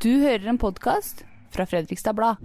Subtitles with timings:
[0.00, 2.38] Du hører en podkast fra Fredrikstad Blad.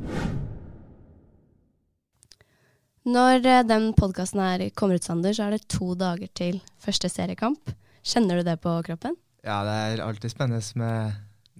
[3.07, 7.07] Når eh, den podkasten her kommer ut, Sander, så er det to dager til første
[7.13, 7.71] seriekamp.
[8.03, 9.15] Kjenner du det på kroppen?
[9.45, 11.13] Ja, det er alltid spennende med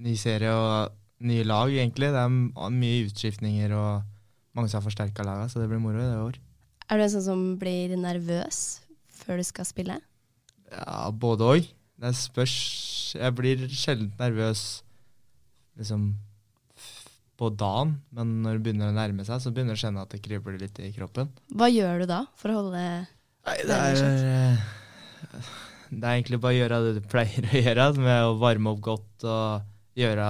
[0.03, 2.09] ny serie og nye lag, egentlig.
[2.11, 4.01] Det er mye utskiftninger og
[4.57, 6.41] mange som har forsterka laga, så det blir moro i det år.
[6.89, 8.81] Er du en sånn som blir nervøs
[9.21, 10.01] før du skal spille?
[10.73, 11.71] Ja, både òg.
[11.97, 12.57] Det spørs
[13.15, 14.83] Jeg blir sjelden nervøs
[15.77, 16.09] liksom
[17.37, 20.13] på dagen, men når det begynner å nærme seg, så begynner du å kjenne at
[20.13, 21.29] det kribler litt i kroppen.
[21.53, 22.81] Hva gjør du da for å holde
[23.47, 24.63] Nei, det er eh,
[25.93, 28.81] Det er egentlig bare å gjøre det du pleier å gjøre, med å varme opp
[28.89, 30.25] godt og gjøre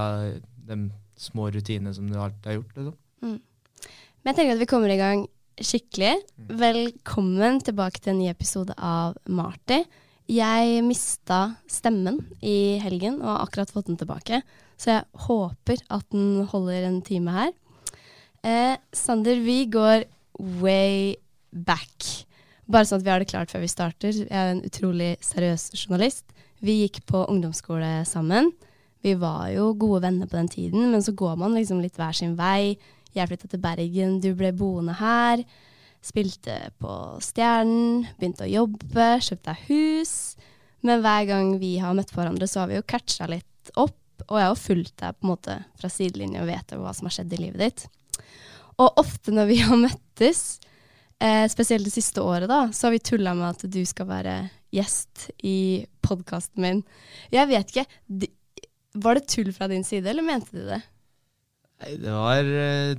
[0.67, 0.77] de
[1.17, 2.75] små rutinene som du alltid har gjort.
[2.75, 2.97] Liksom.
[3.23, 5.23] Men jeg tenker at vi kommer i gang
[5.57, 6.11] skikkelig.
[6.59, 9.79] Velkommen tilbake til en ny episode av Marty.
[10.27, 14.41] Jeg mista stemmen i helgen og har akkurat fått den tilbake,
[14.75, 17.53] så jeg håper at den holder en time her.
[18.43, 20.03] Eh, Sander, vi går
[20.59, 21.15] way
[21.51, 22.25] back.
[22.67, 24.11] Bare sånn at vi har det klart før vi starter.
[24.19, 26.27] Jeg er en utrolig seriøs journalist.
[26.59, 28.51] Vi gikk på ungdomsskole sammen.
[29.05, 32.15] Vi var jo gode venner på den tiden, men så går man liksom litt hver
[32.17, 32.75] sin vei.
[33.15, 35.45] Jeg flytta til Bergen, du ble boende her.
[36.05, 36.91] Spilte på
[37.23, 40.13] Stjernen, begynte å jobbe, kjøpte deg hus.
[40.85, 43.97] Men hver gang vi har møtt hverandre, så har vi jo catcha litt opp.
[44.27, 47.17] Og jeg har fulgt deg på en måte fra sidelinja og vet hva som har
[47.17, 47.85] skjedd i livet ditt.
[48.77, 50.43] Og ofte når vi har møttes,
[51.21, 54.37] eh, spesielt det siste året, da, så har vi tulla med at du skal være
[54.73, 56.83] gjest i podkasten min.
[57.33, 58.29] Jeg vet ikke,
[58.97, 60.81] var det tull fra din side, eller mente du det?
[61.83, 62.97] Nei, det var eh,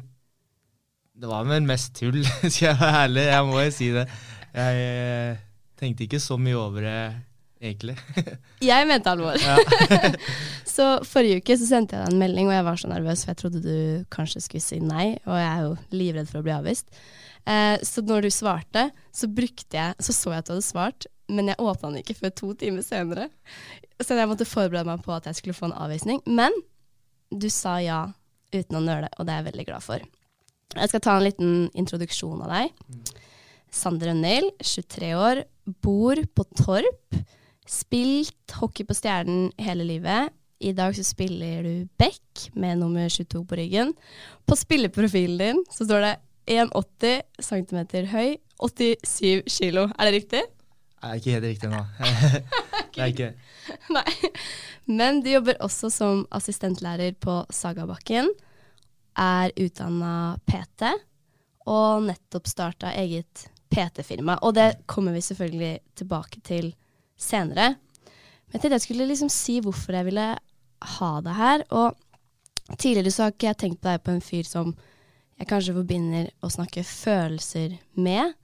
[1.19, 2.21] Det var vel mest tull,
[2.53, 3.23] skal jeg være ærlig.
[3.27, 4.05] Jeg må jo si det.
[4.55, 5.41] Jeg eh,
[5.79, 6.99] tenkte ikke så mye over det,
[7.59, 7.97] egentlig.
[8.69, 9.35] Jeg mente alvor.
[9.35, 10.13] Ja.
[10.77, 13.33] så forrige uke så sendte jeg deg en melding, og jeg var så nervøs, for
[13.33, 16.55] jeg trodde du kanskje skulle si nei, og jeg er jo livredd for å bli
[16.55, 17.01] avvist.
[17.51, 21.09] Eh, så når du svarte, så brukte jeg Så så jeg at du hadde svart,
[21.27, 23.27] men jeg åpna den ikke før to timer senere.
[23.99, 26.23] Så jeg måtte forberede meg på at jeg skulle få en avvisning.
[26.31, 26.55] Men
[27.35, 28.05] du sa ja
[28.55, 30.07] uten å nøle, og det er jeg veldig glad for.
[30.77, 32.73] Jeg skal ta en liten introduksjon av deg.
[33.73, 35.43] Sander Rønhild, 23 år,
[35.85, 37.17] bor på Torp.
[37.69, 40.35] Spilt hockey på Stjernen hele livet.
[40.61, 43.93] I dag så spiller du back med nummer 22 på ryggen.
[44.45, 46.15] På spilleprofilen din så står det
[46.49, 47.81] 1,80 cm
[48.13, 49.87] høy, 87 kilo.
[49.97, 50.43] Er det riktig?
[50.99, 51.83] Det er ikke helt riktig nå.
[52.97, 53.33] det er ikke
[53.95, 54.33] Nei.
[54.89, 58.33] Men du jobber også som assistentlærer på Sagabakken.
[59.19, 60.93] Er utdanna PT,
[61.69, 64.39] og nettopp starta eget PT-firma.
[64.47, 66.71] Og det kommer vi selvfølgelig tilbake til
[67.19, 67.75] senere.
[68.49, 70.29] Men til det skulle jeg liksom si hvorfor jeg ville
[70.99, 71.65] ha det her.
[71.77, 74.73] Og tidligere så har ikke jeg tenkt på deg på en fyr som
[75.39, 78.35] jeg kanskje forbinder å snakke følelser med.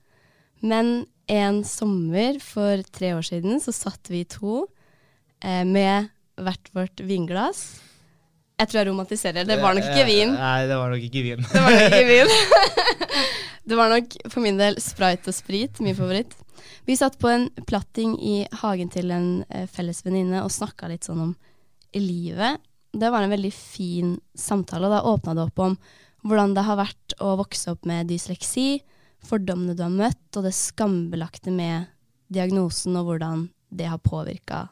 [0.64, 4.66] Men en sommer for tre år siden så satt vi to
[5.40, 7.64] eh, med hvert vårt vinglass.
[8.54, 9.46] Jeg tror jeg romantiserer.
[9.48, 10.34] Det var nok ikke vin.
[10.38, 11.42] Nei, det var nok ikke vin.
[11.42, 12.34] Det var nok ikke vin.
[13.68, 16.36] det var nok for min del sprite og sprit, min favoritt.
[16.86, 21.08] Vi satt på en platting i hagen til en eh, felles venninne og snakka litt
[21.08, 21.34] sånn om
[21.98, 22.62] livet.
[22.94, 25.76] Det var en veldig fin samtale, og da åpna det opp om
[26.24, 28.78] hvordan det har vært å vokse opp med dysleksi,
[29.24, 31.90] fordommene du har møtt, og det skambelagte med
[32.32, 34.68] diagnosen, og hvordan det har påvirka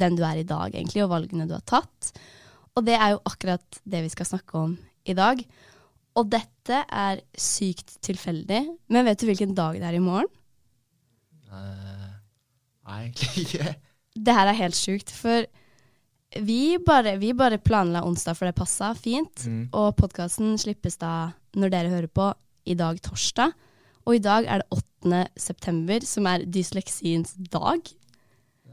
[0.00, 2.14] den du er i dag, egentlig, og valgene du har tatt.
[2.78, 4.76] Og det er jo akkurat det vi skal snakke om
[5.08, 5.42] i dag.
[6.18, 10.30] Og dette er sykt tilfeldig, men vet du hvilken dag det er i morgen?
[11.50, 12.10] Eh,
[12.90, 13.74] Nei, egentlig ikke.
[14.20, 15.46] Det her er helt sjukt, for
[16.46, 19.46] vi bare, vi bare planla onsdag, for det passa fint.
[19.46, 19.62] Mm.
[19.74, 22.28] Og podkasten slippes da, når dere hører på,
[22.70, 23.54] i dag torsdag.
[24.06, 25.24] Og i dag er det 8.
[25.40, 27.82] september, som er dysleksiens dag.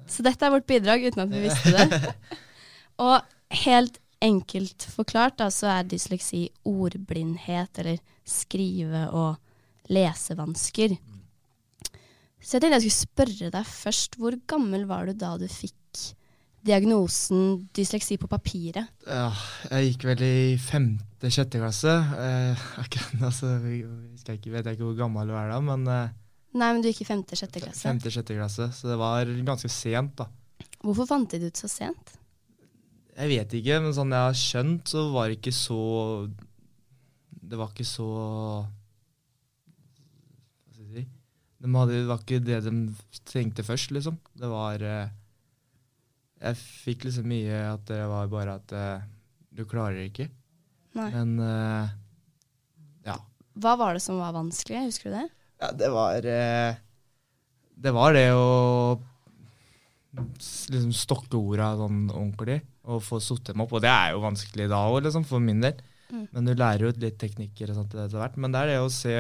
[0.08, 2.14] Så dette er vårt bidrag, uten at vi visste det.
[3.08, 3.18] Og
[3.64, 9.38] helt enkelt forklart da, så er dysleksi ordblindhet, eller skrive- og
[9.94, 10.98] lesevansker.
[12.42, 15.76] Så jeg tenkte jeg skulle spørre deg først, hvor gammel var du da du fikk
[16.68, 18.90] diagnosen dysleksi på papiret?
[19.08, 19.30] Ja,
[19.72, 21.94] jeg gikk vel i femte-sjette klasse.
[21.94, 26.16] Eh, akkurat altså, jeg ikke, vet jeg ikke hvor gammel du er da, men eh,
[26.58, 27.84] Nei, men du gikk i femte-sjette klasse.
[27.86, 28.70] femte-sjette klasse.
[28.74, 30.26] Så det var ganske sent, da.
[30.82, 32.16] Hvorfor fant de det ut så sent?
[33.18, 35.78] Jeg vet ikke, men sånn jeg har skjønt, så var det ikke så
[37.28, 38.08] Det var ikke så
[39.66, 41.06] Hva skal jeg si
[41.58, 42.74] de hadde, Det var ikke det de
[43.26, 44.20] trengte først, liksom.
[44.38, 45.10] Det var eh,
[46.44, 49.08] Jeg fikk liksom mye at det var bare at eh,
[49.58, 50.28] du klarer det ikke.
[51.00, 51.10] Nei.
[51.16, 51.88] Men eh,
[53.10, 53.18] ja.
[53.58, 54.86] Hva var det som var vanskelig?
[54.92, 55.26] Husker du det?
[55.64, 58.46] Ja, det var Det var det å
[60.70, 63.76] liksom stokke orda sånn ordentlig og få satt dem opp.
[63.76, 65.78] Og det er jo vanskelig da òg, liksom, for min del.
[66.08, 66.24] Mm.
[66.32, 68.40] Men du lærer jo litt teknikker og sånt etter hvert.
[68.40, 69.14] Men det er det å se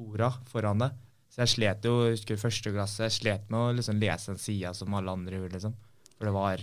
[0.00, 1.00] orda foran deg.
[1.32, 4.38] Så jeg slet jo, jeg husker første klasse, jeg slet med å liksom lese en
[4.38, 5.74] sida som alle andre gjorde, liksom.
[6.14, 6.62] For det var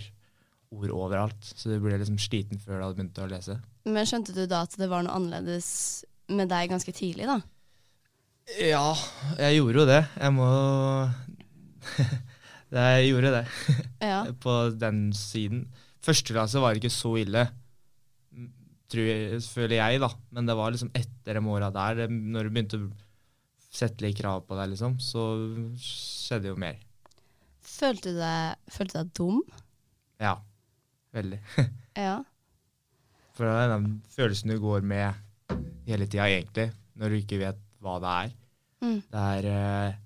[0.72, 1.50] ord overalt.
[1.52, 3.58] Så du ble liksom sliten før du hadde begynt å lese.
[3.84, 5.68] Men skjønte du da at det var noe annerledes
[6.32, 7.42] med deg ganske tidlig, da?
[8.58, 8.94] Ja,
[9.38, 10.00] jeg gjorde jo det.
[10.18, 10.48] Jeg må
[12.72, 13.44] Jeg gjorde det.
[14.00, 14.22] Ja.
[14.44, 15.66] på den siden.
[16.02, 17.46] Første klasse var ikke så ille,
[18.90, 20.10] tror jeg, føler jeg, da.
[20.34, 22.88] Men det var liksom etter de åra der, når du begynte å
[23.72, 25.26] sette litt krav på deg, liksom, så
[25.80, 26.80] skjedde jo mer.
[27.62, 29.44] Følte du deg, følte deg dum?
[30.22, 30.40] Ja.
[31.12, 31.40] Veldig.
[31.92, 32.22] Ja.
[33.36, 37.58] For det er den følelsen du går med hele tida, egentlig, når du ikke vet
[37.84, 38.30] hva det er.
[38.80, 38.94] Mm.
[39.12, 39.98] Det er uh,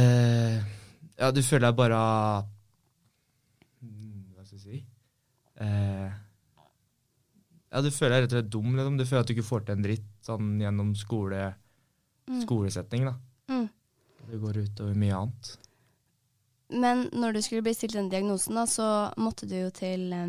[0.00, 0.70] uh,
[1.18, 1.98] Ja, du føler deg bare
[3.84, 4.80] mm, Hva skal jeg si
[5.62, 6.12] eh,
[7.72, 8.74] Ja, du føler deg rett og slett dum.
[8.76, 8.96] Liksom.
[9.00, 11.54] Du føler at du ikke får til en dritt sånn gjennom skole,
[12.28, 12.42] Mm.
[12.44, 13.04] skolesetting.
[13.08, 13.14] da.
[13.48, 13.68] Mm.
[14.30, 15.56] Det går utover mye annet.
[16.70, 20.28] Men når du skulle bli stilt den diagnosen, da, så måtte du jo til eh,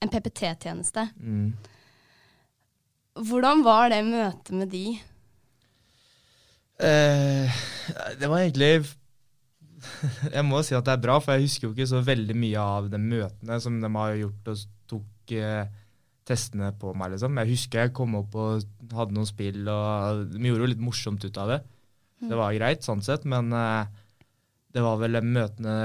[0.00, 1.04] en PPT-tjeneste.
[1.20, 1.52] Mm.
[3.28, 5.00] Hvordan var det møtet med de?
[6.80, 7.50] Eh,
[8.18, 8.86] det var egentlig
[10.36, 12.62] Jeg må si at det er bra, for jeg husker jo ikke så veldig mye
[12.62, 15.70] av de møtene som de har gjort og tok eh,
[16.28, 17.38] testene på meg, liksom.
[17.40, 21.24] Jeg husker jeg kom opp og hadde noen spill, og de gjorde jo litt morsomt
[21.24, 21.58] ut av det.
[22.18, 23.90] Det var greit, sånn sett, men eh,
[24.74, 25.76] det var vel de møtene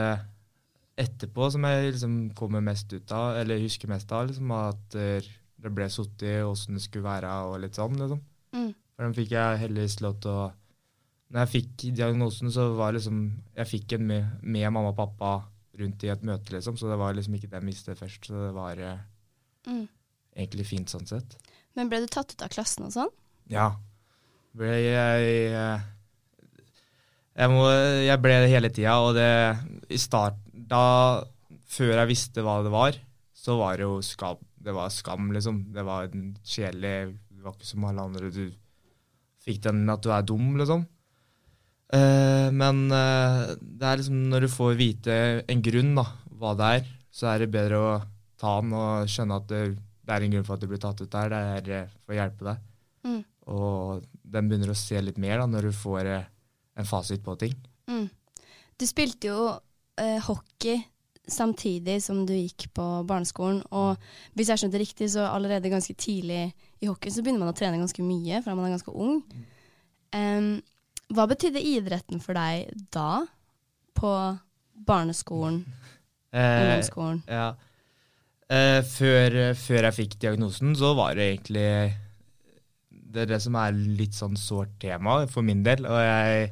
[0.99, 5.31] etterpå som jeg liksom kommer mest ut av, eller husker mest av, liksom, at eh,
[5.63, 8.21] det ble sittet, åssen det skulle være og litt sånn, liksom.
[8.53, 8.71] Mm.
[8.93, 10.49] For dem fikk jeg heldigvis lov til å
[11.33, 13.23] Når jeg fikk diagnosen, så var liksom
[13.57, 15.31] Jeg fikk en med, med mamma og pappa
[15.79, 18.27] rundt i et møte, liksom, så det var liksom ikke det jeg mistet først.
[18.29, 18.99] Så det var eh,
[19.65, 19.87] Mm.
[20.35, 21.37] egentlig fint sånn sett.
[21.75, 23.09] Men ble du tatt ut av klassen og sånn?
[23.49, 23.69] Ja.
[24.53, 25.81] Ble jeg jeg,
[27.39, 27.63] jeg, må,
[28.05, 29.29] jeg ble det hele tida, og det
[29.93, 31.23] i start Da,
[31.65, 32.97] før jeg visste hva det var,
[33.33, 34.37] så var det jo skam.
[34.63, 35.63] Det var skam, liksom.
[35.73, 38.29] Det var en kjedelig Du var ikke som alle andre.
[38.31, 38.53] Du
[39.43, 40.85] fikk den at du er dum, liksom.
[41.93, 45.17] Eh, men uh, det er liksom når du får vite
[45.49, 46.07] en grunn, da,
[46.39, 47.91] hva det er, så er det bedre å
[48.41, 49.59] ta den og skjønne at det,
[50.03, 51.29] det er en grunn for at du blir tatt ut der.
[51.29, 52.63] Det er eh, for å hjelpe deg.
[53.03, 53.19] Mm.
[53.53, 56.25] Og den begynner å se litt mer da, når du får uh,
[56.81, 57.53] en fasit på ting.
[57.91, 58.07] Mm.
[58.79, 59.53] Du spilte jo
[60.25, 60.79] hockey
[61.29, 64.01] samtidig som du gikk på barneskolen, og
[64.33, 66.47] hvis jeg skjønte riktig, så allerede ganske tidlig
[66.81, 69.19] i hockey så begynner man å trene ganske mye fra man er ganske ung.
[70.17, 70.49] Em,
[71.13, 73.23] hva betydde idretten for deg da,
[73.97, 74.13] på
[74.87, 75.63] barneskolen,
[76.33, 77.19] Eh, ungdomsskolen?
[77.29, 77.51] ja.
[78.49, 81.93] Eh, før, før jeg fikk diagnosen, så var det egentlig
[82.89, 85.85] Det er det som er litt sånn sårt tema for min del.
[85.85, 86.47] Og jeg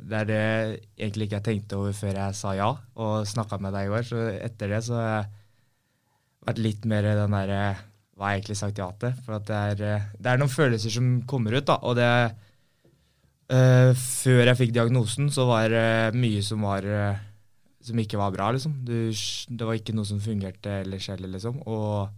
[0.00, 0.42] Det er det
[0.98, 4.02] egentlig ikke jeg tenkte over før jeg sa ja og snakka med deg i går.
[4.10, 5.30] Så etter det så har jeg
[6.50, 7.62] vært litt mer den derre
[8.16, 9.14] Hva har jeg egentlig sagt ja til?
[9.24, 11.78] For det er, eh, det er noen følelser som kommer ut, da.
[11.86, 12.10] Og det
[13.50, 17.20] eh, Før jeg fikk diagnosen, så var det mye som var uh,
[17.84, 18.74] som ikke var bra, liksom.
[18.84, 21.62] Du, det var ikke noe som fungerte ellers heller, liksom.
[21.64, 22.10] Og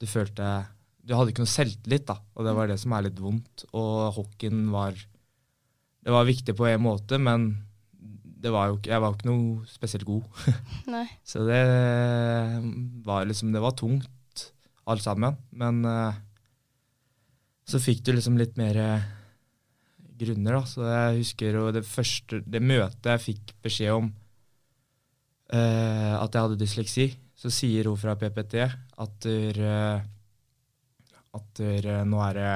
[0.00, 0.64] du følte
[1.04, 2.16] Du hadde ikke noe selvtillit, da.
[2.34, 3.66] Og det var det som er litt vondt.
[3.76, 7.52] Og hockeyen var Det var viktig på en måte, men
[8.44, 10.24] det var jo jeg var jo ikke noe spesielt god.
[11.30, 11.64] Så det
[13.04, 14.52] var liksom Det var tungt,
[14.84, 15.36] alt sammen.
[15.52, 16.22] Men eh,
[17.64, 18.76] så fikk du liksom litt mer
[20.18, 20.62] grunner, da.
[20.68, 24.10] Så jeg husker det første Det møtet jeg fikk beskjed om
[25.52, 29.96] uh, at jeg hadde dysleksi, så sier hun fra PPT at, eh,
[31.34, 32.52] at eh, nå er det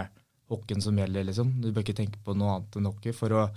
[0.48, 1.50] hockeyen som gjelder, liksom.
[1.60, 3.12] Du bør ikke tenke på noe annet enn hockey.
[3.12, 3.48] for å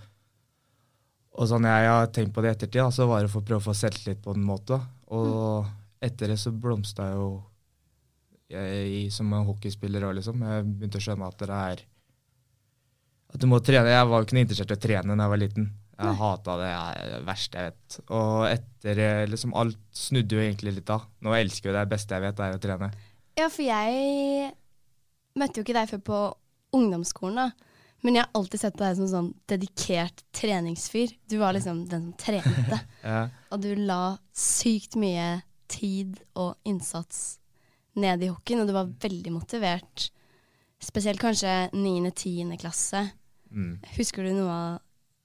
[1.31, 3.47] og sånn jeg har tenkt på det i ettertid, da, så var det for å
[3.47, 4.81] prøve å få selvtillit på en måte.
[5.15, 5.69] Og
[6.03, 7.29] etter det så blomstra jo
[8.51, 10.43] jeg som en hockeyspiller òg, liksom.
[10.43, 11.85] Jeg begynte å skjønne at det er
[13.31, 13.91] At du må trene.
[13.93, 15.69] Jeg var jo ikke noe interessert i å trene da jeg var liten.
[16.01, 16.69] Jeg hata det,
[17.11, 17.97] det verste jeg vet.
[18.17, 20.97] Og etter eh, liksom Alt snudde jo egentlig litt da.
[21.21, 21.83] Nå elsker jo det.
[21.85, 22.89] Det beste jeg vet, er å trene.
[23.37, 24.49] Ja, for jeg
[25.39, 26.21] møtte jo ikke deg før på
[26.75, 27.69] ungdomsskolen, da.
[28.01, 31.13] Men jeg har alltid sett på deg som sånn dedikert treningsfyr.
[31.29, 32.81] Du var liksom den som trente.
[33.01, 33.27] Ja.
[33.49, 37.39] Og du la sykt mye tid og innsats
[37.97, 40.09] ned i hockeyen, og du var veldig motivert.
[40.81, 42.53] Spesielt kanskje 9.-10.
[42.61, 43.01] klasse.
[43.51, 43.73] Mm.
[43.97, 44.57] Husker du noe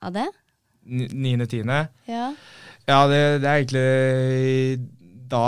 [0.03, 0.27] av, det?
[0.87, 1.89] Ni- Niende-tiende.
[2.11, 2.33] Ja.
[2.87, 4.93] Ja, det, det er egentlig
[5.27, 5.43] da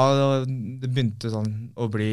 [0.83, 2.13] det begynte sånn å bli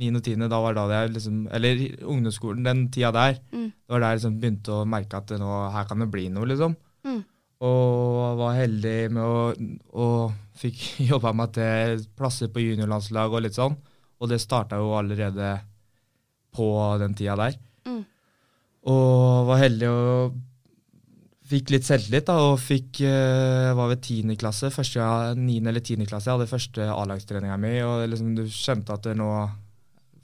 [0.00, 3.40] Niende og tiende, da var da det jeg liksom Eller ungdomsskolen, den tida der.
[3.52, 3.66] Mm.
[3.74, 6.46] Det var der jeg liksom begynte å merke at nå, her kan det bli noe,
[6.48, 6.76] liksom.
[7.04, 7.18] Mm.
[7.66, 9.50] Og var heldig med å
[10.00, 10.32] Og
[10.62, 10.78] fikk
[11.10, 13.76] jobba meg til plasser på juniorlandslag og litt sånn.
[14.20, 15.50] Og det starta jo allerede
[16.54, 16.70] på
[17.02, 17.58] den tida der.
[18.80, 18.92] Mm.
[18.92, 20.38] Og var heldig og
[21.50, 25.82] fikk litt selvtillit, da, og fikk Jeg var ved tiende klasse, første, ja, niende eller
[25.84, 29.30] tiende klasse, jeg hadde første A-lagstreninga mi, og liksom du skjønte at det nå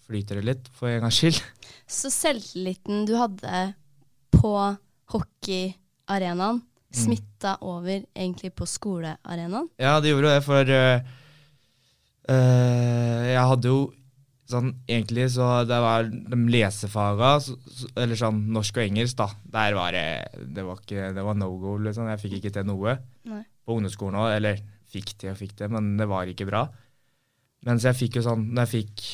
[0.07, 1.41] flyter det litt, for en gangs skyld.
[1.99, 3.65] Så selvtilliten du hadde
[4.35, 4.55] på
[5.13, 6.63] hockeyarenaen,
[6.97, 9.69] smitta over egentlig på skolearenaen?
[9.83, 11.09] Ja, det gjorde jo det, for eh,
[12.33, 13.81] eh, jeg hadde jo
[14.51, 17.33] sånn egentlig så det var de lesefaga,
[17.99, 19.29] eller sånn norsk og engelsk, da.
[19.59, 20.07] Der var det
[20.55, 22.09] Det var, ikke, det var no go, liksom.
[22.13, 22.97] Jeg fikk ikke til noe.
[23.31, 23.43] Nei.
[23.67, 24.33] På ungdomsskolen òg.
[24.39, 26.67] Eller fikk til og fikk til, men det var ikke bra.
[27.67, 29.07] Mens jeg fikk jo sånn Når jeg fikk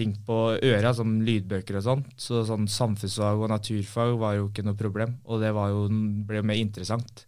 [0.00, 4.64] ting på øra, som lydbøker og sånt, så sånn samfunnsfag og naturfag var jo ikke
[4.64, 5.18] noe problem.
[5.28, 5.82] Og det var jo,
[6.24, 7.26] ble jo mer interessant.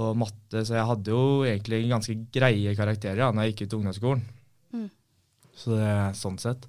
[0.00, 3.76] Og matte, så jeg hadde jo egentlig ganske greie karakterer da når jeg gikk ut
[3.78, 4.24] ungdomsskolen.
[4.74, 4.88] Mm.
[5.56, 6.66] Så det er sånn sett.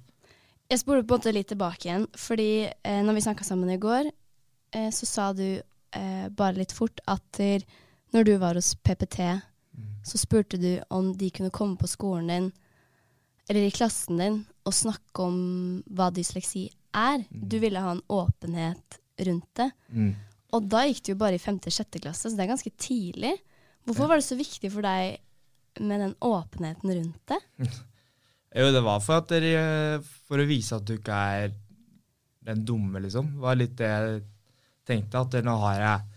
[0.72, 3.80] Jeg spoler på en måte litt tilbake igjen, fordi eh, når vi snakka sammen i
[3.80, 4.08] går,
[4.72, 7.64] eh, så sa du eh, bare litt fort at der,
[8.16, 9.20] når du var hos PPT,
[10.04, 12.48] så spurte du om de kunne komme på skolen din,
[13.48, 15.36] eller i klassen din, og snakke om
[15.90, 17.24] hva dysleksi er.
[17.30, 19.70] Du ville ha en åpenhet rundt det.
[19.92, 20.12] Mm.
[20.52, 23.36] Og da gikk du jo bare i femte-sjette klasse, så det er ganske tidlig.
[23.86, 27.40] Hvorfor var det så viktig for deg med den åpenheten rundt det?
[28.52, 31.54] Jo, det var for, at dere, for å vise at du ikke er
[32.44, 33.30] den dumme, liksom.
[33.36, 34.18] Det var litt det jeg
[34.88, 35.22] tenkte.
[35.22, 36.08] At nå har jeg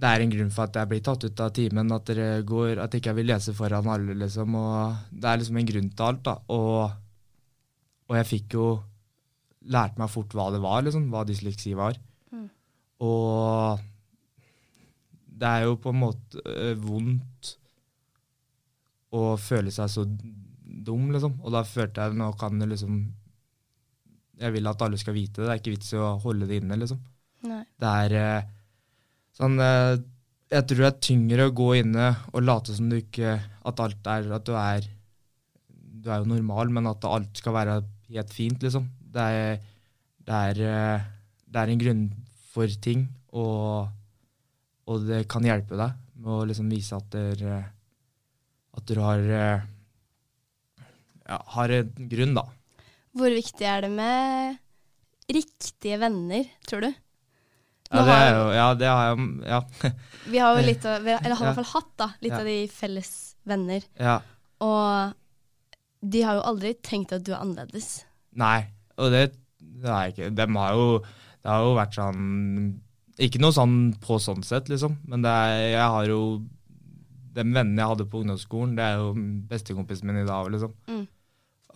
[0.00, 1.92] Det er en grunn for at jeg blir tatt ut av timen.
[1.92, 4.54] At dere går, at ikke jeg vil lese foran alle, liksom.
[4.56, 6.36] Og det er liksom en grunn til alt, da.
[6.54, 6.92] Og,
[8.08, 8.68] og jeg fikk jo
[9.74, 11.10] lært meg fort hva det var, liksom.
[11.10, 11.98] Hva dysleksi var.
[13.00, 13.80] Og
[15.40, 17.54] det er jo på en måte øh, vondt
[19.16, 20.04] å føle seg så
[20.86, 21.38] dum, liksom.
[21.44, 23.00] Og da følte jeg nå kan det liksom
[24.40, 25.46] Jeg vil at alle skal vite det.
[25.46, 27.00] Det er ikke vits i å holde det inne, liksom.
[27.50, 27.62] Nei.
[27.80, 28.48] Det er eh,
[29.36, 29.98] sånn eh,
[30.52, 34.10] Jeg tror det er tyngre å gå inne og late som du ikke At alt
[34.12, 34.88] er At du er
[35.72, 37.78] Du er jo normal, men at alt skal være
[38.10, 38.88] helt fint, liksom.
[39.10, 39.60] Det er,
[40.26, 41.08] det er, eh,
[41.46, 42.04] det er en grunn
[42.50, 43.90] for ting, og,
[44.90, 47.60] og det kan hjelpe deg med å liksom vise at dere
[48.76, 49.22] At du har
[51.30, 52.44] ja, har en grunn, da.
[53.16, 54.58] Hvor viktig er det med
[55.30, 56.90] riktige venner, tror du?
[57.90, 59.60] Ja, det er jo, ja, det har jeg Ja.
[60.30, 62.42] Vi har jo litt av, eller har i hvert fall hatt da, litt Ja.
[62.42, 63.14] av de felles
[63.46, 63.86] venner.
[63.98, 64.18] ja.
[64.60, 65.16] Og
[66.04, 68.04] de har jo aldri tenkt at du er annerledes.
[68.36, 68.66] Nei,
[69.00, 69.22] og det,
[69.58, 72.20] det er ikke De har jo Det har jo vært sånn
[73.20, 76.20] Ikke noe sånn på sånn sett, liksom, men det er, jeg har jo
[77.34, 79.10] De vennene jeg hadde på ungdomsskolen, det er jo
[79.50, 80.72] bestekompisen min i dag, liksom.
[80.88, 81.02] Mm.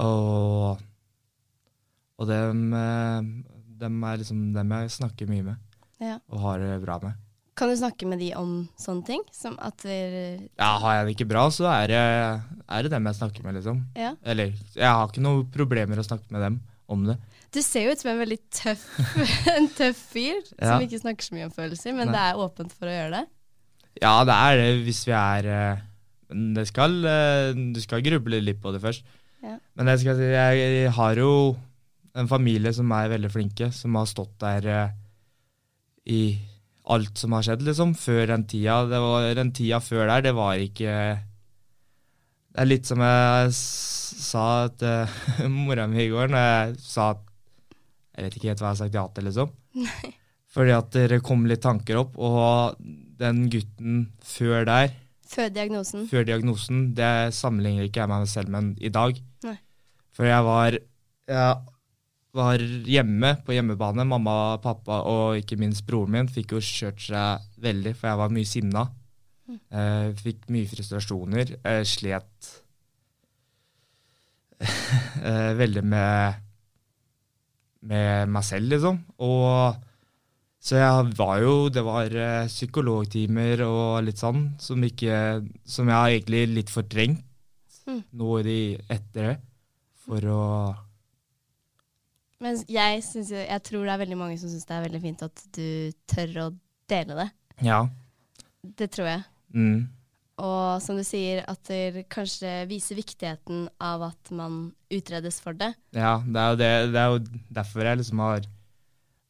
[0.03, 0.81] Og,
[2.19, 3.29] og dem, eh,
[3.85, 5.57] dem er liksom dem jeg snakker mye med
[6.03, 6.17] Ja.
[6.31, 7.21] og har det bra med.
[7.55, 9.21] Kan du snakke med de om sånne ting?
[10.59, 12.01] Ja, har jeg det ikke bra, så er det,
[12.67, 13.85] er det dem jeg snakker med, liksom.
[13.95, 14.17] Ja.
[14.27, 16.57] Eller, jeg har ikke noen problemer å snakke med dem
[16.91, 17.15] om det.
[17.55, 18.83] Du ser jo ut som en veldig tøff,
[19.55, 20.73] en tøff fyr Ja.
[20.75, 22.17] som ikke snakker så mye om følelser, men Nei.
[22.17, 23.25] det er åpent for å gjøre det.
[24.03, 25.85] Ja, det er det hvis vi er eh,
[26.59, 29.05] det skal eh, Du skal gruble litt på det først.
[29.45, 29.59] Ja.
[29.77, 31.31] Men jeg skal si, jeg har jo
[32.15, 34.97] en familie som er veldig flinke, som har stått der eh,
[36.15, 36.23] i
[36.95, 37.95] alt som har skjedd, liksom.
[37.99, 38.83] Før den tida.
[38.89, 40.97] Det var, den tida før der, det var ikke
[42.55, 44.49] Det er litt som jeg sa
[44.79, 47.25] til mora mi i går, når jeg sa at
[48.15, 49.55] Jeg vet ikke helt hva jeg har sagt ja til, liksom.
[50.55, 52.77] Fordi at det kom litt tanker opp, og
[53.19, 54.93] den gutten før der
[55.27, 56.05] Før diagnosen.
[56.07, 59.19] før diagnosen, det sammenligner ikke jeg meg selv med i dag.
[60.15, 60.77] For jeg var,
[61.29, 61.55] jeg
[62.35, 64.07] var hjemme på hjemmebane.
[64.09, 68.35] Mamma, pappa og ikke minst broren min fikk jo kjørt seg veldig, for jeg var
[68.35, 68.85] mye sinna.
[69.45, 71.57] Uh, fikk mye frustrasjoner.
[71.59, 72.53] Jeg slet
[74.65, 76.39] uh, veldig med,
[77.91, 79.03] med meg selv, liksom.
[79.27, 79.83] Og
[80.65, 82.15] så jeg var jo Det var
[82.49, 87.21] psykologtimer og litt sånn som ikke Som jeg har egentlig litt fortrengt
[87.85, 88.01] Mm.
[88.17, 89.35] nå i etter det.
[90.05, 90.43] For å
[92.45, 95.03] Men jeg, synes jo, jeg tror det er veldig mange som syns det er veldig
[95.05, 95.69] fint at du
[96.11, 96.49] tør å
[96.91, 97.29] dele det.
[97.65, 97.85] Ja.
[98.61, 99.23] Det tror jeg.
[99.55, 99.87] Mm.
[100.45, 105.71] Og som du sier, at det kanskje viser viktigheten av at man utredes for det.
[105.95, 108.49] Ja, det er, jo det, det er jo derfor jeg liksom har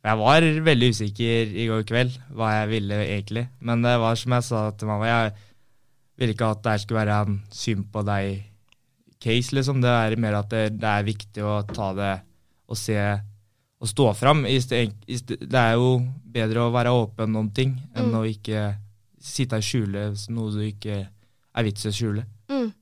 [0.05, 3.47] Jeg var veldig usikker i går kveld hva jeg ville egentlig.
[3.61, 5.37] Men det var som jeg sa til mamma, jeg
[6.21, 8.03] ville ikke at det her skulle være en synd på
[9.25, 9.81] deg-case, liksom.
[9.83, 12.13] Det er mer at det, det er viktig å ta det
[12.69, 12.99] og se
[13.81, 14.45] og stå fram.
[14.45, 15.99] Det er jo
[16.35, 18.15] bedre å være åpen om ting enn Mm.
[18.21, 18.77] å ikke
[19.21, 21.09] sitte og skjule noe du ikke
[21.55, 22.25] er vits i å skjule.
[22.49, 22.73] Mm.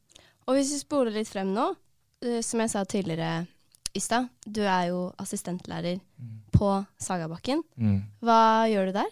[0.47, 1.75] Og hvis vi spoler litt frem nå,
[2.23, 3.47] eh, som jeg sa tidligere
[3.95, 6.01] i stad, du er jo assistentlærer
[6.53, 7.63] på Sagabakken.
[7.77, 8.03] Mm.
[8.23, 9.11] Hva gjør du der?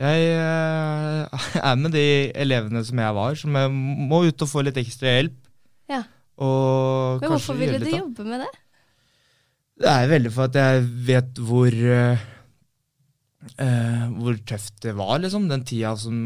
[0.00, 4.62] Jeg eh, er med de elevene som jeg var, som jeg må ut og få
[4.64, 5.38] litt ekstra hjelp.
[5.90, 6.02] Ja.
[6.40, 8.50] Men hvorfor ville du jobbe med det?
[9.80, 12.24] Det er veldig for at jeg vet hvor uh,
[13.56, 16.16] uh, Hvor tøft det var, liksom, den tida som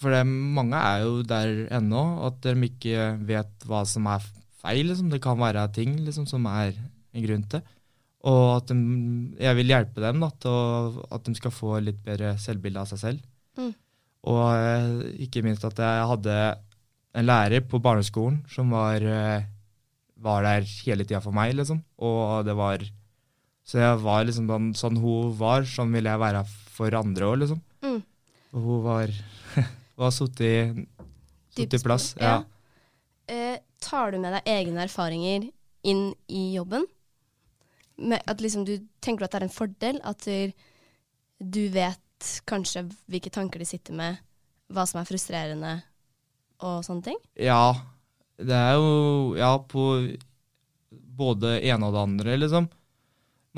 [0.00, 4.24] For det, mange er jo der ennå, at de ikke vet hva som er
[4.60, 5.10] feil, liksom.
[5.12, 7.64] Det kan være ting liksom, som er en grunn til.
[8.28, 8.76] Og at de,
[9.40, 12.88] jeg vil hjelpe dem da, til å, at de skal få litt bedre selvbilde av
[12.92, 13.22] seg selv.
[13.60, 13.72] Mm.
[14.30, 16.36] Og uh, ikke minst at jeg hadde
[17.14, 19.46] en lærer på barneskolen som var, eh,
[20.20, 21.82] var der hele tida for meg, liksom.
[21.98, 22.86] Og det var
[23.70, 26.40] Så jeg var liksom sånn, sånn hun var, sånn ville jeg være
[26.74, 27.60] for andre òg, liksom.
[27.84, 28.00] Mm.
[28.52, 29.12] Og hun var
[30.00, 30.80] Hun har sittet
[31.60, 32.14] i, plass.
[32.18, 32.40] ja.
[32.40, 32.44] Ja.
[33.30, 35.50] Eh, tar du med deg egne erfaringer
[35.86, 36.86] inn i jobben?
[38.00, 40.52] Med at liksom du Tenker at det er en fordel at du,
[41.38, 44.18] du vet kanskje hvilke tanker de sitter med,
[44.72, 45.76] hva som er frustrerende
[46.60, 47.18] og sånne ting?
[47.40, 47.72] Ja,
[48.40, 49.84] det er jo Ja, på
[51.20, 52.68] både ene og det andre, liksom.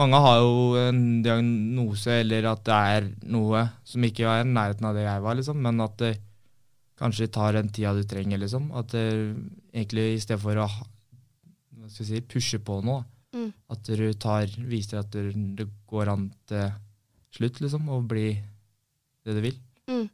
[0.00, 4.88] Mange har jo en diagnose eller at det er noe som ikke er i nærheten
[4.88, 6.14] av det jeg var, liksom, men at det
[6.98, 8.70] kanskje tar den tida du trenger, liksom.
[8.78, 9.04] At det
[9.74, 13.48] egentlig i stedet for å hva skal jeg si, pushe på noe, Mm.
[13.72, 16.66] at du tar, viser at det går an til
[17.32, 18.26] slutt, liksom, og bli
[19.24, 19.56] det du vil.
[19.88, 20.10] Mm.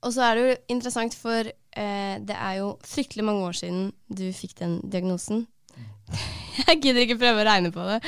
[0.00, 3.90] Og så er det jo interessant, for eh, det er jo fryktelig mange år siden
[4.08, 5.44] du fikk den diagnosen.
[6.66, 7.98] Jeg gidder ikke prøve å regne på det,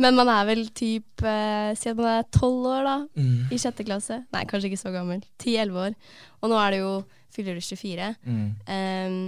[0.00, 3.86] men man er vel typ eh, Si at man er tolv år, da, i sjette
[3.86, 4.22] klasse.
[4.34, 5.20] Nei, kanskje ikke så gammel.
[5.42, 5.98] Ti-elleve år.
[6.40, 6.94] Og nå er det jo
[7.32, 8.14] fyller du 24.
[8.26, 8.48] Mm.
[8.76, 9.18] Eh,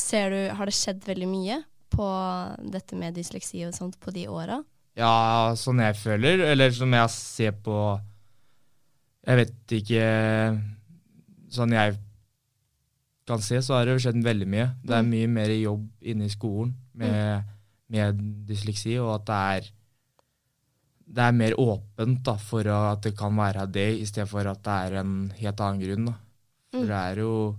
[0.00, 1.60] ser du, har det skjedd veldig mye
[1.90, 2.08] på
[2.72, 4.60] dette med dysleksi og sånt på de åra?
[4.98, 7.74] Ja, sånn jeg føler, eller som jeg ser på
[9.26, 10.04] Jeg vet ikke
[11.50, 11.96] Sånn jeg
[13.26, 14.68] kan se, så har det skjedd veldig mye.
[14.82, 15.10] Det er Mm.
[15.10, 17.44] mye mer jobb inne i skolen med,
[17.90, 19.70] med dysleksi, og at det er
[21.10, 24.62] det er mer åpent da, for at det kan være det, i stedet for at
[24.62, 26.04] det er en helt annen grunn.
[26.06, 26.14] Da.
[26.70, 26.86] For Mm.
[26.86, 27.56] det er jo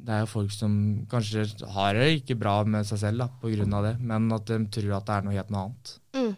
[0.00, 3.28] det er jo folk som kanskje har det ikke bra med seg selv da,
[3.74, 5.98] av det, men at de tror at det er noe helt noe annet.
[6.14, 6.36] Mm.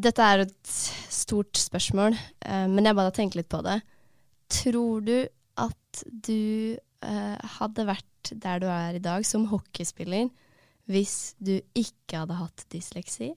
[0.00, 0.66] Dette er et
[1.10, 3.82] stort spørsmål, eh, men jeg bare tenker litt på det.
[4.50, 5.16] Tror du
[5.60, 10.28] at du eh, hadde vært der du er i dag som hockeyspiller
[10.90, 13.30] hvis du ikke hadde hatt dysleksi?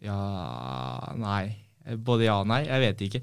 [0.00, 0.20] Ja
[1.20, 1.50] Nei.
[2.00, 2.62] Både ja og nei.
[2.68, 3.20] Jeg vet ikke.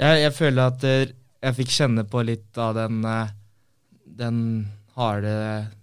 [0.00, 1.12] Jeg, jeg føler at eh,
[1.44, 3.34] jeg fikk kjenne på litt av den, eh,
[4.22, 4.38] den
[4.96, 5.34] harde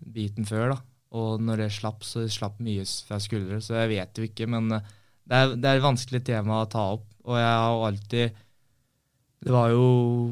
[0.01, 0.77] biten før, da.
[1.21, 4.49] Og når det slapp, så slapp mye fra skuldre, så jeg vet jo ikke.
[4.51, 4.91] Men eh,
[5.29, 8.39] det er, det er et vanskelig tema å ta opp, og jeg har alltid
[9.41, 9.85] Det var jo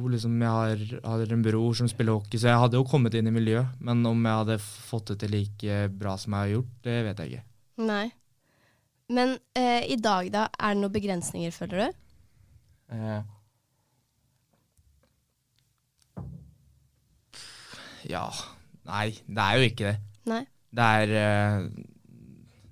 [0.09, 3.29] liksom Jeg har, har en bror som spiller hockey, så jeg hadde jo kommet inn
[3.29, 3.77] i miljøet.
[3.81, 7.21] Men om jeg hadde fått det til like bra som jeg har gjort, det vet
[7.23, 7.45] jeg ikke.
[7.89, 8.05] Nei.
[9.09, 11.99] Men eh, i dag, da, er det noen begrensninger, føler du?
[12.93, 13.21] Eh.
[18.09, 18.25] Ja
[18.89, 19.97] Nei, det er jo ikke det.
[20.29, 20.43] Nei.
[20.73, 21.65] Det er eh,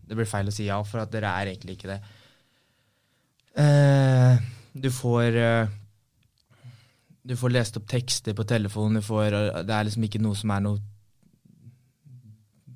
[0.08, 2.00] Det blir feil å si ja, for at dere er egentlig ikke det.
[3.58, 4.46] Eh,
[4.78, 5.72] du får eh,
[7.28, 9.02] Du får lest opp tekster på telefonen.
[9.02, 9.36] Du får,
[9.68, 10.80] det er liksom ikke noe som er noe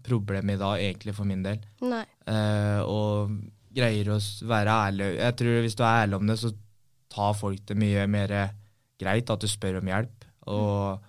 [0.04, 1.62] problem i dag, egentlig, for min del.
[1.88, 2.04] Nei.
[2.28, 3.32] Eh, og
[3.72, 4.18] greier å
[4.50, 5.08] være ærlig.
[5.22, 6.52] Jeg tror Hvis du er ærlig om det, så
[7.12, 8.34] tar folk det mye mer
[9.00, 10.28] greit at du spør om hjelp.
[10.52, 11.08] Og,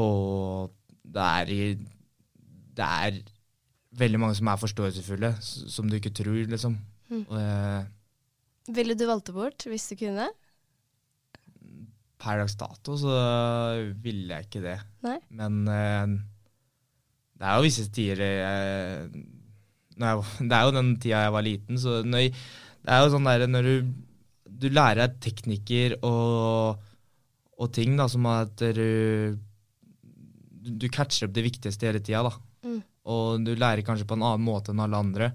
[0.00, 0.72] og
[1.02, 1.62] det er i
[2.72, 3.18] Det er
[3.98, 6.78] veldig mange som er forståelsesfulle, som du ikke tror, liksom.
[7.12, 7.24] Mm.
[7.26, 7.90] Og, eh,
[8.72, 10.30] Ville du valgt det bort hvis du kunne?
[12.22, 13.16] per dags dato så
[14.02, 14.78] ville jeg ikke det.
[15.06, 15.18] Nei.
[15.34, 16.14] Men eh,
[17.40, 19.24] det er jo visse tider jeg,
[19.98, 22.28] når jeg, Det er jo den tida jeg var liten, så når
[22.82, 23.90] det er jo sånn der når du,
[24.62, 26.80] du lærer deg teknikker og,
[27.58, 29.38] og ting da, som at du,
[30.62, 32.34] du catcher opp det viktigste hele tida, da.
[32.66, 32.80] Mm.
[33.10, 35.30] Og du lærer kanskje på en annen måte enn alle andre.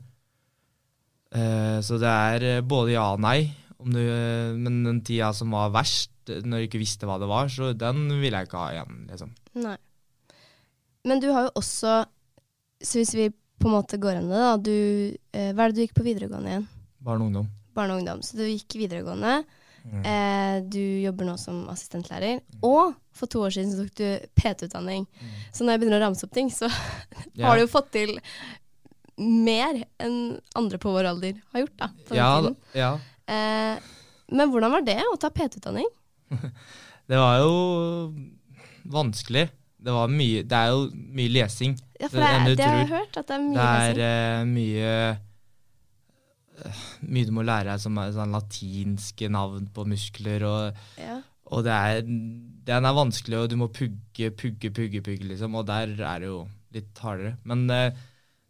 [1.35, 3.41] Eh, så det er eh, både ja og nei.
[3.77, 7.27] Om du, eh, men den tida som var verst, når du ikke visste hva det
[7.29, 9.03] var, så den vil jeg ikke ha igjen.
[9.11, 9.35] liksom.
[9.63, 9.75] Nei.
[11.07, 12.01] Men du har jo også
[12.83, 14.49] Så hvis vi på en måte går i det, da.
[14.61, 14.73] Du,
[15.33, 16.67] eh, hva er det du gikk på videregående igjen?
[17.01, 17.47] Barn og ungdom.
[17.73, 18.19] Barne og ungdom.
[18.21, 19.39] Så du gikk videregående.
[19.87, 20.03] Mm.
[20.03, 22.41] Eh, du jobber nå som assistentlærer.
[22.65, 25.07] Og for to år siden så tok du PT-utdanning.
[25.55, 26.69] Så når jeg begynner å ramse opp ting, så
[27.35, 27.47] yeah.
[27.47, 28.17] har du jo fått til
[29.17, 30.17] mer enn
[30.57, 31.77] andre på vår alder har gjort.
[31.79, 32.31] da, Ja,
[32.77, 32.91] ja.
[33.27, 33.93] Eh,
[34.27, 35.87] men hvordan var det å ta PT-utdanning?
[37.07, 37.51] Det var jo
[38.91, 39.45] vanskelig.
[39.79, 41.77] Det, var mye, det er jo mye lesing.
[42.01, 44.01] Ja, for Det det, det har jeg hørt, at det er mye Det er lesing.
[44.03, 44.97] Uh, mye
[47.05, 50.45] Mye du må lære deg som er sånn latinske navn på muskler.
[50.47, 51.19] Og, Ja.
[51.51, 55.55] og det er, den er vanskelig, og du må pugge, pugge, pugge, pugge, liksom.
[55.55, 56.43] Og der er det jo
[56.73, 57.37] litt hardere.
[57.47, 57.91] Men eh,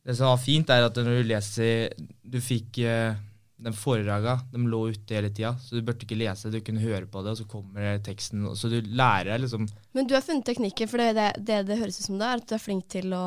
[0.07, 1.91] det som var fint, er at når du leser
[2.23, 3.17] Du fikk eh,
[3.57, 7.07] den foredraga, de lå ute hele tida, så du burde ikke lese, du kunne høre
[7.09, 8.45] på det, og så kommer teksten.
[8.45, 9.67] og Så du lærer deg liksom
[9.97, 12.37] Men du har funnet teknikker, for det det, det, det høres ut som det er
[12.37, 13.25] at du er flink til å,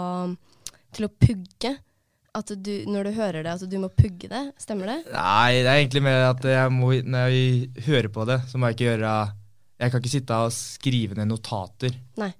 [0.94, 1.72] til å pugge.
[2.38, 4.42] At du, når du hører det, at du må pugge det.
[4.62, 4.98] Stemmer det?
[5.10, 8.68] Nei, det er egentlig mer at jeg må, når jeg hører på det, så må
[8.70, 9.14] jeg ikke gjøre
[9.80, 12.30] Jeg kan ikke sitte og skrive ned notater, Nei.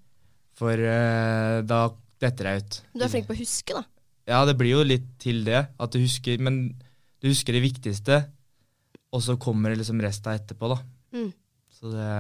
[0.55, 1.81] for uh, da
[2.21, 2.79] detter jeg ut.
[2.95, 3.83] Du er flink på å huske, da.
[4.31, 6.61] Ja, det blir jo litt til det, at du husker Men
[7.21, 8.21] du husker det viktigste,
[9.11, 10.79] og så kommer liksom resten etterpå, da.
[11.17, 11.33] Mm.
[11.75, 12.13] Så det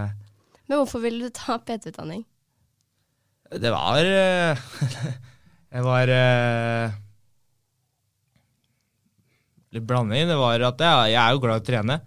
[0.66, 2.24] Men hvorfor ville du ta PT-utdanning?
[3.50, 4.58] Det var eh,
[5.74, 6.98] Jeg var eh,
[9.74, 10.26] Litt blanding.
[10.30, 12.00] Det var at jeg, jeg er jo glad i å trene,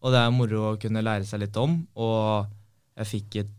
[0.00, 1.78] og det er moro å kunne lære seg litt om.
[2.00, 2.48] Og
[2.96, 3.54] jeg fikk et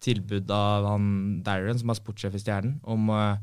[0.00, 1.06] tilbud av han
[1.44, 3.36] Darren, som er sportssjef i Stjernen, om uh,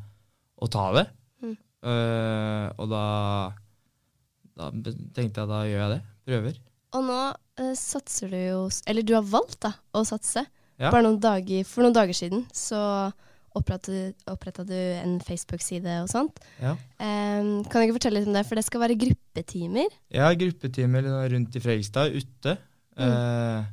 [0.57, 1.05] å ta det.
[1.43, 1.55] Mm.
[1.85, 3.03] Uh, og da,
[4.57, 5.99] da tenkte jeg da gjør jeg det.
[6.27, 6.57] Prøver.
[6.97, 10.43] Og nå uh, satser du jo Eller du har valgt da, å satse.
[10.77, 10.89] Ja.
[10.89, 12.79] Bare noen dager, For noen dager siden så
[13.57, 16.41] oppretta du en Facebook-side og sånt.
[16.61, 16.75] Ja.
[16.99, 18.45] Um, kan du ikke fortelle litt om det?
[18.47, 19.95] For det skal være gruppetimer.
[20.13, 22.57] Ja, gruppetimer rundt i Fredrikstad, ute.
[22.97, 23.09] Mm.
[23.11, 23.65] Uh,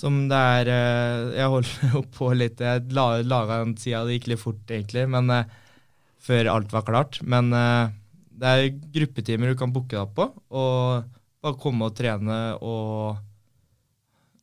[0.00, 2.62] som det er uh, Jeg holder jo på litt.
[2.64, 5.56] Jeg la, laga en side, det gikk litt fort, egentlig, men uh,
[6.20, 7.22] før alt var klart.
[7.24, 11.08] Men det er gruppetimer du kan booke deg på, og
[11.40, 13.16] bare komme og trene og,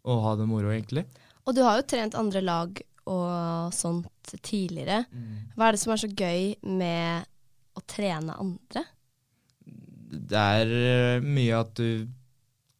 [0.09, 1.05] og ha det moro, egentlig.
[1.47, 5.05] Og du har jo trent andre lag og sånt tidligere.
[5.55, 7.27] Hva er det som er så gøy med
[7.77, 8.83] å trene andre?
[10.07, 12.07] det er eh, mye at du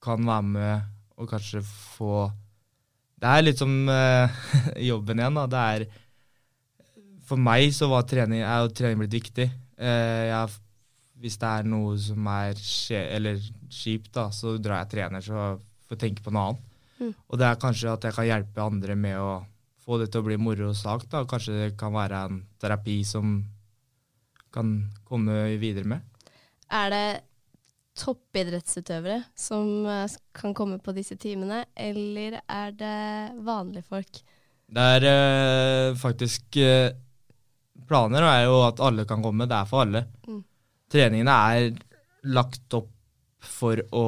[0.04, 2.28] kan være med og kanskje få
[3.18, 4.30] Det er litt som uh,
[4.92, 5.46] jobben igjen, da.
[5.50, 5.86] Det er
[7.26, 9.48] For meg så var trening, er jo trening blitt viktig.
[9.82, 10.60] Uh, jeg,
[11.18, 15.58] hvis det er noe som er kjipt, da, så drar jeg trener så
[15.90, 16.70] får jeg tenke på noe annet.
[17.02, 17.12] Mm.
[17.18, 19.32] Og det er kanskje at jeg kan hjelpe andre med å
[19.88, 21.08] få det til å bli moro sak.
[21.12, 21.24] da.
[21.30, 23.40] Kanskje det kan være en terapi som
[24.54, 24.76] kan
[25.08, 26.04] komme videre med.
[26.68, 27.08] Er det
[27.98, 32.98] toppidrettsutøvere som eh, kan komme på disse timene, eller er det
[33.48, 34.20] vanlige folk?
[34.68, 36.92] Det er eh, faktisk eh,
[37.88, 39.46] Planer er jo at alle kan komme.
[39.48, 40.02] Det er for alle.
[40.28, 40.42] Mm.
[40.92, 41.68] Treningene er
[42.28, 42.90] lagt opp
[43.48, 44.08] for å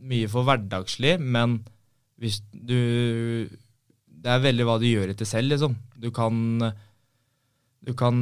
[0.00, 1.58] Mye for hverdagslig, men
[2.20, 3.50] hvis du
[4.20, 5.76] Det er veldig hva du gjør etter selv, liksom.
[5.96, 6.72] Du kan
[7.80, 8.16] Du kan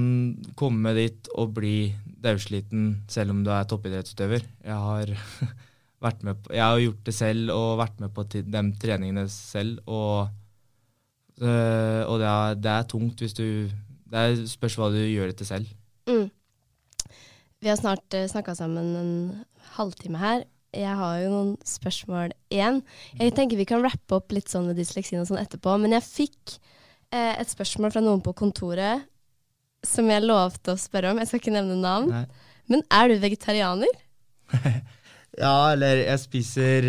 [0.55, 1.91] komme dit og bli
[2.23, 4.45] daudsliten selv om du er toppidrettsutøver.
[4.63, 5.11] Jeg har
[5.99, 9.81] på, jeg har gjort det selv og vært med på de treningene selv.
[9.87, 10.29] Og,
[11.43, 13.69] øh, og det, er, det er tungt hvis du
[14.09, 15.67] Det spørs hva du gjør etter selv.
[16.09, 16.31] Mm.
[17.61, 19.13] Vi har snart uh, snakka sammen en
[19.75, 20.45] halvtime her,
[20.77, 22.83] jeg har jo noen spørsmål igjen.
[23.19, 26.05] Jeg tenker vi kan rappe opp litt sånn med dysleksien og sånn etterpå, men jeg
[26.05, 26.59] fikk
[27.15, 29.07] eh, et spørsmål fra noen på kontoret
[29.87, 31.21] som jeg lovte å spørre om.
[31.23, 32.13] Jeg skal ikke nevne navn.
[32.13, 32.25] Nei.
[32.69, 34.01] Men er du vegetarianer?
[35.39, 36.87] Ja, eller jeg spiser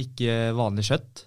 [0.00, 1.26] ikke vanlig kjøtt.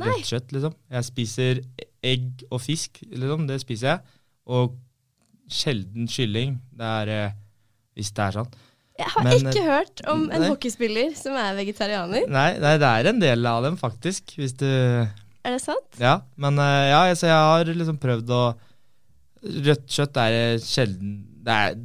[0.00, 0.76] Rødt kjøtt, liksom.
[0.92, 1.60] Jeg spiser
[2.04, 3.46] egg og fisk, liksom.
[3.48, 4.14] Det spiser jeg.
[4.52, 4.76] Og
[5.52, 6.56] sjelden kylling.
[6.72, 7.36] Det er eh,
[7.96, 8.56] Hvis det er sånn.
[8.96, 10.48] Jeg har Men, ikke hørt om en nei.
[10.48, 12.28] hockeyspiller som er vegetarianer.
[12.32, 14.36] Nei, nei, det er en del av dem, faktisk.
[14.40, 15.98] Hvis du Er det sant?
[16.00, 18.44] Ja, men eh, ja, så jeg har liksom prøvd å
[19.46, 21.76] Rødt kjøtt er eh, sjelden det er,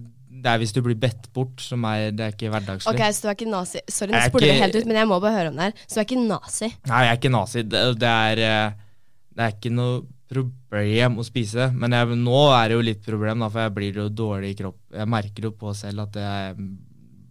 [0.41, 2.95] det er hvis du blir bedt bort, som er Det er ikke hverdagslig.
[2.95, 3.83] Ok, så du er ikke nazi.
[3.91, 5.83] Sorry, nå er spoler vi helt ut, men jeg må bare høre om det her.
[5.83, 6.71] Så du er ikke nazi?
[6.89, 7.63] Nei, jeg er ikke nazi.
[7.67, 9.03] Det, det, er, eh,
[9.37, 9.99] det er ikke noe
[10.31, 11.67] problem å spise.
[11.75, 14.57] Men jeg, nå er det jo litt problem, da, for jeg blir jo dårlig i
[14.63, 14.79] kropp.
[14.95, 16.55] Jeg merker jo på selv at jeg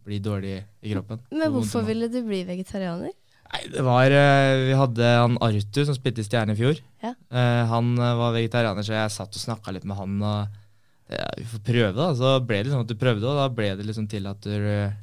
[0.07, 1.21] blir dårlig i kroppen.
[1.33, 3.13] Men hvorfor ville du bli vegetarianer?
[3.51, 6.79] Nei, det var eh, Vi hadde han Arthur som spilte i Stjerne i fjor.
[7.03, 7.15] Ja.
[7.35, 10.21] Eh, han eh, var vegetarianer, så jeg satt og snakka litt med han.
[10.23, 12.13] Og ja, vi får prøve, da.
[12.19, 14.55] Så ble det sånn at du prøvde, og da ble det liksom til at du
[14.55, 14.95] eh,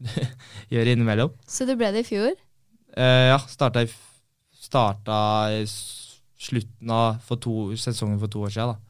[0.74, 1.32] gjør innimellom.
[1.48, 2.36] Så du ble det i fjor?
[2.90, 3.88] Ja, starta i,
[4.58, 5.16] starta
[5.54, 8.74] i slutten av for to, sesongen for to år siden.
[8.74, 8.89] da.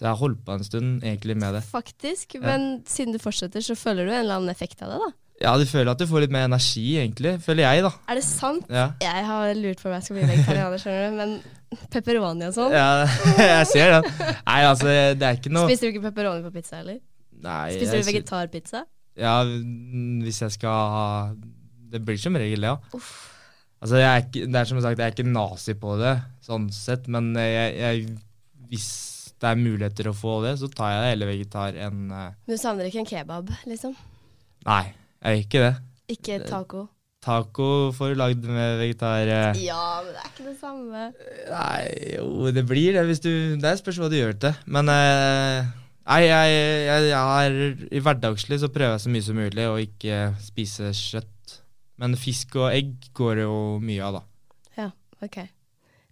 [0.00, 1.60] Så jeg har holdt på en stund egentlig med det.
[1.68, 2.38] Faktisk.
[2.40, 5.08] Men siden du fortsetter, så føler du en eller annen effekt av det, da?
[5.42, 7.34] Ja, du føler at du får litt mer energi, egentlig.
[7.44, 7.90] Føler jeg, da.
[8.08, 8.64] Er det sant?
[8.72, 11.18] Ja, Jeg har lurt på om jeg skal bli vegetarianer, skjønner du.
[11.20, 12.72] Men pepperoni og sånn?
[12.72, 13.04] ja
[13.58, 14.08] jeg ser den.
[14.48, 14.88] Nei, altså,
[15.20, 16.96] det er ikke noe Spiser du ikke pepperoni på pizza heller?
[17.44, 18.82] Nei, Spiser du vegetarpizza?
[19.20, 21.04] Ja, hvis jeg skal ha
[21.92, 23.04] Det blir som regel det, ja.
[23.80, 26.66] Altså, jeg er ikke, det er som sagt, jeg er ikke nazi på det, sånn
[26.72, 28.18] sett, men jeg, jeg,
[28.68, 28.88] hvis
[29.40, 32.88] det er muligheter å få det, så tar jeg heller vegetar enn uh, du savner
[32.90, 33.94] ikke en kebab, liksom?
[34.68, 34.84] Nei,
[35.24, 35.74] jeg gjør ikke det.
[36.10, 36.86] Ikke taco?
[37.20, 41.02] Taco får du lagd med vegetar eh, Ja, men det er ikke det samme.
[41.50, 41.82] Nei,
[42.14, 44.56] jo, det blir det hvis du Det spørs hva du gjør til.
[44.72, 45.68] Men eh,
[46.10, 46.54] Nei, jeg,
[46.88, 50.90] jeg, jeg er, i hverdagslig så prøver jeg så mye som mulig å ikke spise
[50.96, 51.60] kjøtt.
[52.00, 54.56] Men fisk og egg går det jo mye av, da.
[54.80, 54.88] Ja,
[55.22, 55.42] ok.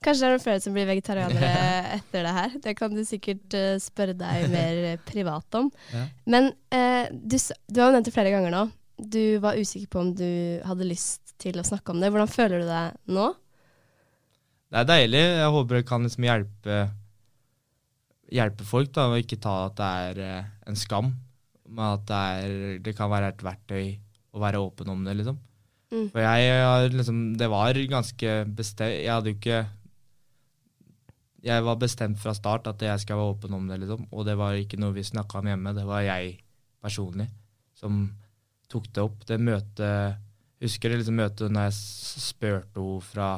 [0.05, 1.53] Kanskje det er noen flere som blir vegetarianere
[1.99, 2.53] etter det her.
[2.65, 5.73] Det kan du sikkert uh, spørre deg mer privat om.
[5.95, 6.05] Ja.
[6.31, 8.69] Men uh, du, du har jo nevnt det flere ganger nå.
[8.99, 10.31] Du var usikker på om du
[10.67, 12.11] hadde lyst til å snakke om det.
[12.15, 13.29] Hvordan føler du deg nå?
[14.69, 15.23] Det er deilig.
[15.41, 16.79] Jeg håper det kan liksom hjelpe,
[18.37, 21.13] hjelpe folk, da, og ikke ta at det er eh, en skam.
[21.69, 23.87] Men at det, er, det kan være et verktøy
[24.35, 25.39] å være åpen om det, liksom.
[25.89, 26.09] Mm.
[26.13, 29.61] For jeg jeg liksom Det var ganske bestemt Jeg hadde jo ikke
[31.45, 34.09] Jeg var bestemt fra start at jeg skal være åpen om det, liksom.
[34.11, 35.75] Og det var ikke noe vi snakka om hjemme.
[35.77, 36.39] Det var jeg
[36.83, 37.29] personlig
[37.79, 38.09] som
[38.71, 39.23] tok det opp.
[39.29, 40.25] Det møtet
[40.59, 41.75] Husker det liksom møtet når jeg
[42.19, 43.29] spurte henne fra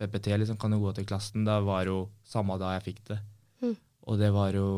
[0.00, 1.44] PPT liksom, kan du gå til klassen.
[1.44, 3.18] Det var jo samme da jeg fikk det.
[3.60, 3.74] Mm.
[4.08, 4.68] Og det var jo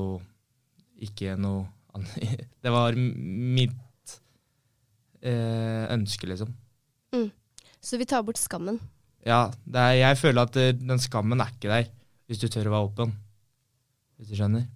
[1.07, 1.63] ikke noe
[1.95, 4.17] annet Det var mitt
[5.23, 6.51] eh, ønske, liksom.
[7.87, 8.81] Så vi tar bort skammen.
[9.27, 11.87] Ja, det er, jeg føler at eh, den skammen er ikke der,
[12.27, 13.13] hvis du tør å være åpen.
[14.17, 14.67] Hvis du skjønner.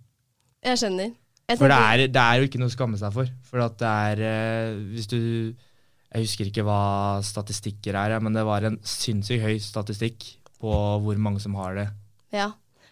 [0.64, 1.12] Jeg skjønner.
[1.50, 3.30] Jeg For det er, det er jo ikke noe å skamme seg for.
[3.48, 6.82] For at det er eh, Hvis du Jeg husker ikke hva
[7.26, 10.26] statistikker er, men det var en sinnssykt høy statistikk
[10.60, 11.86] på hvor mange som har det.
[12.34, 12.50] Ja.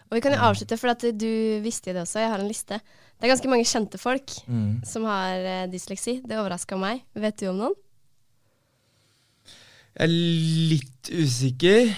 [0.08, 2.22] Og vi kan jo avslutte, for at du visste det også.
[2.22, 2.78] Jeg har en liste.
[2.78, 4.32] Det er ganske mange kjente folk
[4.86, 6.20] som har eh, dysleksi.
[6.24, 7.02] Det overraska meg.
[7.18, 7.76] Vet du om noen?
[9.96, 10.12] Jeg er
[10.70, 11.88] litt usikker,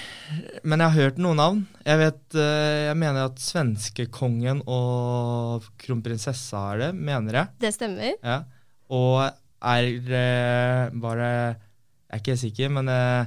[0.64, 1.58] men jeg har hørt noen navn.
[1.84, 7.52] Jeg vet, eh, jeg mener at svenskekongen og kronprinsessa er det, mener jeg.
[7.66, 8.14] Det stemmer.
[8.24, 8.38] Ja.
[8.90, 9.18] Og
[9.60, 11.26] er eh, bare
[12.10, 13.26] Jeg er ikke sikker, men eh,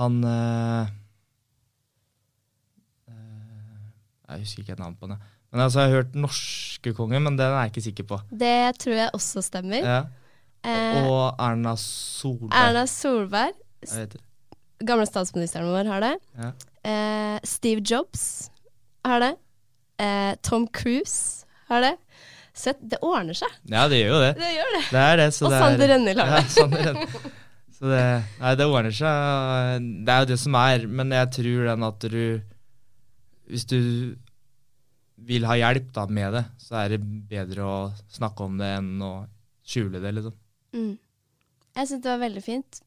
[0.00, 0.88] han eh,
[3.12, 3.82] eh,
[4.32, 5.20] Jeg husker ikke et navn på den.
[5.52, 8.20] Men altså, Jeg har hørt norske kongen, men den er jeg ikke sikker på.
[8.32, 9.84] Det tror jeg også stemmer.
[9.84, 10.00] Ja.
[10.64, 12.56] Eh, Og Erna Solberg.
[12.58, 14.20] Erna Solberg, Det.
[14.86, 16.14] gamle statsministeren vår, har det.
[16.38, 16.52] Ja.
[16.90, 18.50] Eh, Steve Jobs
[19.04, 19.34] har det.
[20.02, 21.94] Eh, Tom Cruise har det.
[22.58, 23.52] Så det ordner seg.
[23.70, 24.30] ja, det gjør jo det.
[24.40, 24.84] Det gjør det.
[24.90, 25.28] Det er det.
[25.34, 26.50] Så Og er, Sander Rønhild har Ja, det.
[26.56, 27.28] Sander Rønhild.
[27.78, 28.04] Så det,
[28.40, 29.84] nei, det ordner seg.
[30.06, 32.40] Det er jo det som er, men jeg tror den at du
[33.48, 33.78] Hvis du
[35.28, 36.98] vil ha hjelp da med det, så er det
[37.30, 37.76] bedre å
[38.10, 39.12] snakke om det enn å
[39.66, 40.34] skjule det, liksom.
[40.74, 40.92] Mm.
[41.78, 42.80] Jeg syns det var veldig fint.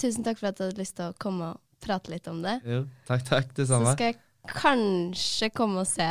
[0.00, 2.58] Tusen takk for at du hadde lyst til å komme og prate litt om det.
[2.68, 3.52] Jo, takk, takk.
[3.56, 3.92] Det samme.
[3.92, 4.18] Så skal jeg
[4.52, 6.08] kanskje komme og se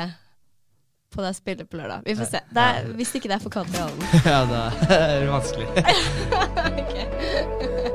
[1.16, 2.02] på deg spille på lørdag.
[2.06, 2.42] Vi får se.
[2.52, 4.02] Det er, hvis ikke det er for kaldt i hallen.
[4.34, 4.58] ja, det
[5.00, 5.68] er vanskelig.